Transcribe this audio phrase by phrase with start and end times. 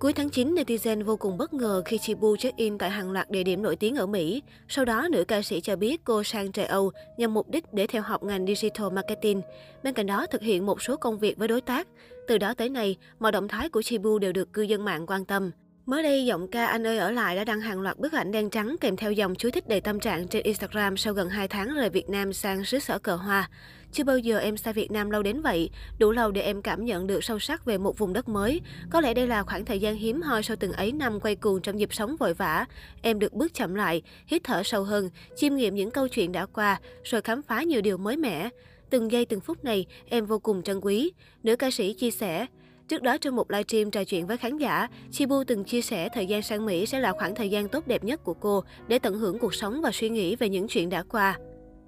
[0.00, 3.42] Cuối tháng 9, netizen vô cùng bất ngờ khi Chibu check-in tại hàng loạt địa
[3.42, 4.42] điểm nổi tiếng ở Mỹ.
[4.68, 7.86] Sau đó, nữ ca sĩ cho biết cô sang châu Âu nhằm mục đích để
[7.86, 9.42] theo học ngành Digital Marketing.
[9.82, 11.88] Bên cạnh đó, thực hiện một số công việc với đối tác.
[12.28, 15.24] Từ đó tới nay, mọi động thái của Chibu đều được cư dân mạng quan
[15.24, 15.50] tâm.
[15.86, 18.50] Mới đây, giọng ca Anh ơi ở lại đã đăng hàng loạt bức ảnh đen
[18.50, 21.74] trắng kèm theo dòng chú thích đầy tâm trạng trên Instagram sau gần 2 tháng
[21.74, 23.48] rời Việt Nam sang xứ sở cờ hoa.
[23.92, 26.84] Chưa bao giờ em xa Việt Nam lâu đến vậy, đủ lâu để em cảm
[26.84, 28.60] nhận được sâu sắc về một vùng đất mới.
[28.90, 31.62] Có lẽ đây là khoảng thời gian hiếm hoi sau từng ấy năm quay cuồng
[31.62, 32.66] trong nhịp sống vội vã.
[33.02, 36.46] Em được bước chậm lại, hít thở sâu hơn, chiêm nghiệm những câu chuyện đã
[36.46, 38.48] qua, rồi khám phá nhiều điều mới mẻ.
[38.90, 41.12] Từng giây từng phút này, em vô cùng trân quý.
[41.42, 42.46] Nữ ca sĩ chia sẻ,
[42.88, 46.26] Trước đó trong một livestream trò chuyện với khán giả, Chibu từng chia sẻ thời
[46.26, 49.18] gian sang Mỹ sẽ là khoảng thời gian tốt đẹp nhất của cô để tận
[49.18, 51.38] hưởng cuộc sống và suy nghĩ về những chuyện đã qua.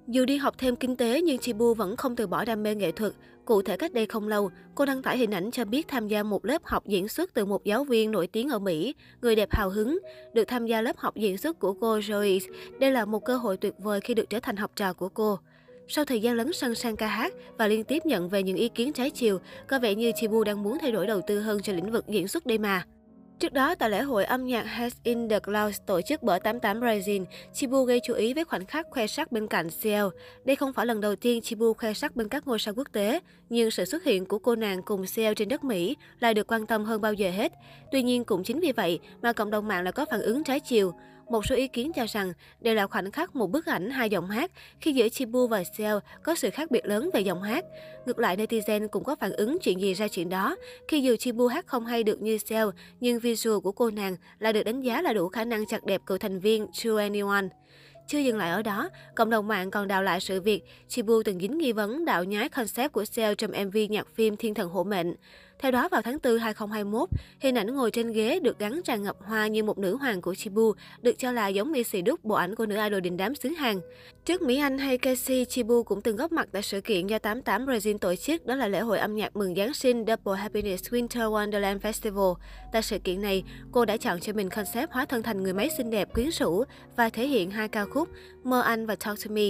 [0.07, 2.91] Dù đi học thêm kinh tế nhưng Chibu vẫn không từ bỏ đam mê nghệ
[2.91, 3.13] thuật.
[3.45, 6.23] Cụ thể cách đây không lâu, cô đăng tải hình ảnh cho biết tham gia
[6.23, 9.51] một lớp học diễn xuất từ một giáo viên nổi tiếng ở Mỹ, người đẹp
[9.51, 9.99] hào hứng.
[10.33, 13.57] Được tham gia lớp học diễn xuất của cô Joyce, đây là một cơ hội
[13.57, 15.39] tuyệt vời khi được trở thành học trò của cô.
[15.87, 18.69] Sau thời gian lấn sân sang ca hát và liên tiếp nhận về những ý
[18.69, 21.73] kiến trái chiều, có vẻ như Chibu đang muốn thay đổi đầu tư hơn cho
[21.73, 22.85] lĩnh vực diễn xuất đây mà.
[23.39, 26.81] Trước đó, tại lễ hội âm nhạc Heads in the Clouds tổ chức bởi 88
[26.81, 30.05] Rising, Chibu gây chú ý với khoảnh khắc khoe sắc bên cạnh Ciel.
[30.45, 33.19] Đây không phải lần đầu tiên Chibu khoe sắc bên các ngôi sao quốc tế,
[33.49, 36.65] nhưng sự xuất hiện của cô nàng cùng Ciel trên đất Mỹ lại được quan
[36.65, 37.51] tâm hơn bao giờ hết.
[37.91, 40.59] Tuy nhiên, cũng chính vì vậy mà cộng đồng mạng lại có phản ứng trái
[40.59, 40.93] chiều.
[41.29, 44.29] Một số ý kiến cho rằng đây là khoảnh khắc một bức ảnh hai giọng
[44.29, 47.65] hát khi giữa Chibu và Seo có sự khác biệt lớn về giọng hát.
[48.05, 50.55] Ngược lại, netizen cũng có phản ứng chuyện gì ra chuyện đó.
[50.87, 54.51] Khi dù Chibu hát không hay được như Seo, nhưng visual của cô nàng là
[54.51, 57.47] được đánh giá là đủ khả năng chặt đẹp cựu thành viên True Anyone.
[58.07, 61.39] Chưa dừng lại ở đó, cộng đồng mạng còn đào lại sự việc Chibu từng
[61.39, 64.83] dính nghi vấn đạo nhái concept của Seo trong MV nhạc phim Thiên thần hộ
[64.83, 65.15] mệnh.
[65.59, 67.09] Theo đó, vào tháng 4 2021,
[67.39, 70.35] hình ảnh ngồi trên ghế được gắn tràn ngập hoa như một nữ hoàng của
[70.35, 73.49] Chibu, được cho là giống Missy Đúc, bộ ảnh của nữ idol đình đám xứ
[73.49, 73.79] Hàn.
[74.25, 77.65] Trước Mỹ Anh hay Casey, Chibu cũng từng góp mặt tại sự kiện do 88
[77.65, 81.31] Brazil tổ chức, đó là lễ hội âm nhạc mừng Giáng sinh Double Happiness Winter
[81.31, 82.35] Wonderland Festival.
[82.71, 85.69] Tại sự kiện này, cô đã chọn cho mình concept hóa thân thành người máy
[85.77, 86.63] xinh đẹp, quyến rũ
[86.95, 88.09] và thể hiện hai ca khúc
[88.43, 89.43] Mơ Anh và Talk to Me.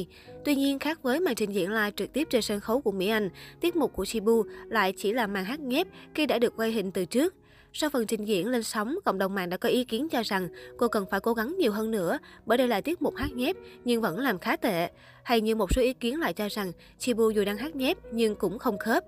[0.46, 3.08] Tuy nhiên, khác với màn trình diễn live trực tiếp trên sân khấu của Mỹ
[3.08, 3.30] Anh,
[3.62, 6.92] tiết mục của Chibu lại chỉ là màn hát nhép khi đã được quay hình
[6.92, 7.34] từ trước.
[7.74, 10.48] Sau phần trình diễn lên sóng, cộng đồng mạng đã có ý kiến cho rằng
[10.78, 13.56] cô cần phải cố gắng nhiều hơn nữa bởi đây là tiết mục hát nhép
[13.86, 14.90] nhưng vẫn làm khá tệ.
[15.24, 18.36] Hay như một số ý kiến lại cho rằng Chibu dù đang hát nhép nhưng
[18.36, 19.04] cũng không khớp.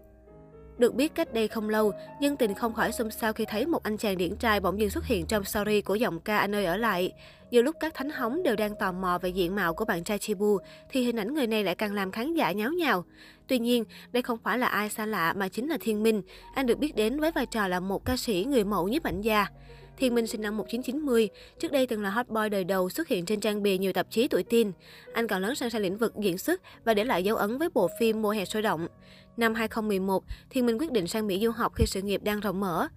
[0.77, 3.83] Được biết cách đây không lâu, nhân tình không khỏi xôn xao khi thấy một
[3.83, 6.65] anh chàng điển trai bỗng nhiên xuất hiện trong story của giọng ca Anh ơi
[6.65, 7.11] ở lại.
[7.51, 10.19] Giữa lúc các thánh hóng đều đang tò mò về diện mạo của bạn trai
[10.19, 10.57] Chibu,
[10.89, 13.05] thì hình ảnh người này lại càng làm khán giả nháo nhào.
[13.47, 16.21] Tuy nhiên, đây không phải là ai xa lạ mà chính là Thiên Minh.
[16.53, 19.21] Anh được biết đến với vai trò là một ca sĩ người mẫu nhiếp ảnh
[19.21, 19.47] gia.
[19.97, 21.29] Thiên Minh sinh năm 1990,
[21.59, 24.07] trước đây từng là hot boy đời đầu xuất hiện trên trang bìa nhiều tạp
[24.11, 24.71] chí tuổi teen.
[25.13, 27.69] Anh còn lớn sang sang lĩnh vực diễn xuất và để lại dấu ấn với
[27.73, 28.87] bộ phim Mùa hè sôi động.
[29.37, 32.59] Năm 2011, Thiên Minh quyết định sang Mỹ du học khi sự nghiệp đang rộng
[32.59, 32.87] mở.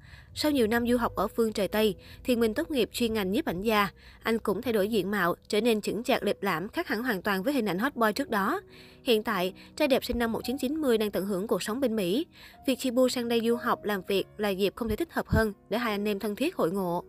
[0.41, 1.95] Sau nhiều năm du học ở phương trời Tây,
[2.25, 3.89] Thiên Minh tốt nghiệp chuyên ngành nhiếp ảnh gia.
[4.23, 7.23] Anh cũng thay đổi diện mạo, trở nên chững chạc lịch lãm, khác hẳn hoàn
[7.23, 8.61] toàn với hình ảnh hot boy trước đó.
[9.03, 12.27] Hiện tại, trai đẹp sinh năm 1990 đang tận hưởng cuộc sống bên Mỹ.
[12.67, 15.53] Việc Chibu sang đây du học, làm việc là dịp không thể thích hợp hơn
[15.71, 17.05] để hai anh em thân thiết hội ngộ.